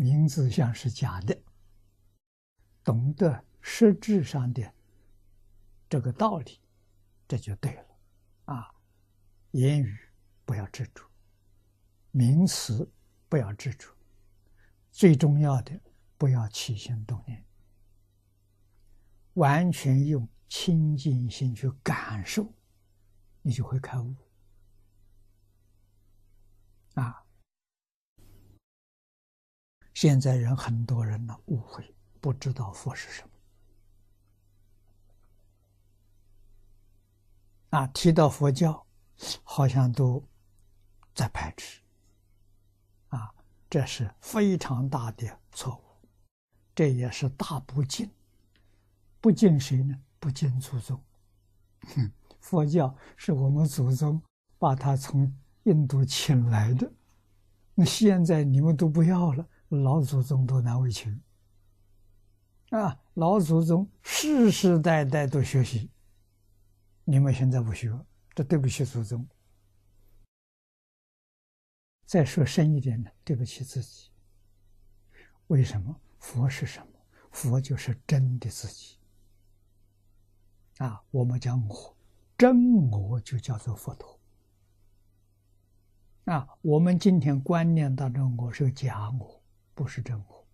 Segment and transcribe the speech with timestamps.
[0.00, 1.38] 名字像是假的，
[2.82, 4.74] 懂得实质上的
[5.90, 6.58] 这个道理，
[7.28, 7.84] 这就对了。
[8.46, 8.74] 啊，
[9.50, 9.94] 言语
[10.46, 11.06] 不要执着，
[12.12, 12.90] 名词
[13.28, 13.94] 不要执着，
[14.90, 15.78] 最重要的
[16.16, 17.44] 不要起心动念，
[19.34, 22.50] 完全用清净心去感受，
[23.42, 24.16] 你就会开悟。
[26.94, 27.22] 啊，
[30.00, 33.28] 现在人很多人呢误会，不知道佛是什么。
[37.78, 38.86] 啊，提到佛教，
[39.44, 40.24] 好像都
[41.14, 41.82] 在排斥。
[43.08, 43.30] 啊，
[43.68, 45.82] 这是非常大的错误，
[46.74, 48.10] 这也是大不敬。
[49.20, 49.94] 不敬谁呢？
[50.18, 50.98] 不敬祖宗。
[51.94, 54.22] 哼，佛教是我们祖宗
[54.58, 55.30] 把他从
[55.64, 56.90] 印度请来的，
[57.74, 61.20] 那现在你们都不要了，老祖宗都难为情。
[62.70, 65.90] 啊，老祖宗世世代代都学习。
[67.04, 67.90] 你们现在不学，
[68.34, 69.26] 这对不起祖宗。
[72.04, 74.10] 再说深一点呢，对不起自己。
[75.48, 76.00] 为什么？
[76.18, 76.92] 佛是什么？
[77.30, 78.98] 佛就是真的自己。
[80.78, 81.96] 啊，我们讲我，
[82.36, 84.20] 真我就叫做佛陀。
[86.26, 89.39] 啊，我们今天观念当中，我是假我，
[89.80, 90.46] 不是真我。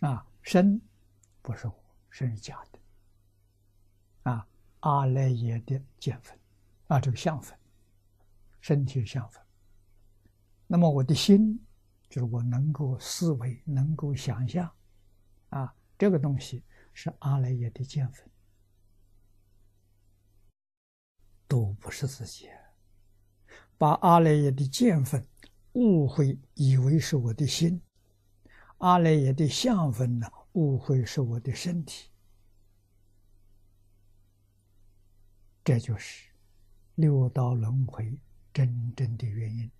[0.00, 0.80] 啊，身
[1.40, 4.30] 不是我，身是假的。
[4.32, 4.44] 啊。
[4.80, 6.36] 阿赖耶的见分，
[6.88, 7.56] 啊，这个相分，
[8.60, 9.40] 身体相分。
[10.66, 11.64] 那么我的心，
[12.08, 14.68] 就是我能够思维，能够想象，
[15.50, 18.28] 啊，这个东西是阿赖耶的见分，
[21.46, 22.50] 都不是自己。
[23.78, 25.24] 把阿赖耶的见分
[25.74, 27.80] 误会，以为是我的心；
[28.84, 32.10] 阿赖耶的相分呢，误会是我的身体。
[35.64, 36.28] 这就是
[36.96, 38.14] 六道轮回
[38.52, 39.70] 真正的原因。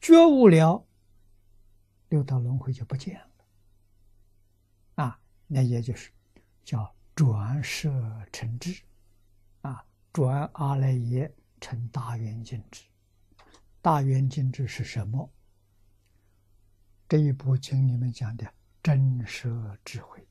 [0.00, 0.86] 觉悟了，
[2.10, 5.04] 六道轮回就不见了。
[5.04, 6.12] 啊，那也就是
[6.62, 7.90] 叫转舍
[8.32, 8.80] 成智，
[9.62, 12.84] 啊，转阿赖耶成大圆净智。
[13.82, 15.28] 大圆净智是什么？
[17.08, 18.46] 这一部经里面讲的
[18.82, 19.50] 真实
[19.82, 20.22] 智慧。